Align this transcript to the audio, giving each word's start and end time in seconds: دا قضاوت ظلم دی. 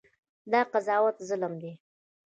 دا 0.51 0.61
قضاوت 0.73 1.17
ظلم 1.29 1.53
دی. 1.61 1.71